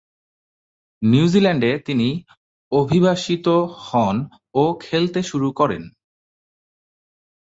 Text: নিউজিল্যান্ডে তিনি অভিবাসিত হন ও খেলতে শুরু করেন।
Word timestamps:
নিউজিল্যান্ডে 1.01 1.71
তিনি 1.85 2.07
অভিবাসিত 2.71 3.47
হন 3.81 4.15
ও 4.53 4.63
খেলতে 4.81 5.19
শুরু 5.23 5.49
করেন। 5.51 5.83